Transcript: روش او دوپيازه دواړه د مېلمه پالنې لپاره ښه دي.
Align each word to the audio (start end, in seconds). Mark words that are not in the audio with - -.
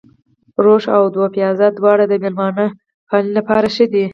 روش 0.63 0.83
او 0.95 1.03
دوپيازه 1.15 1.67
دواړه 1.77 2.05
د 2.07 2.13
مېلمه 2.23 2.67
پالنې 3.09 3.33
لپاره 3.37 3.67
ښه 3.75 3.85
دي. 3.93 4.05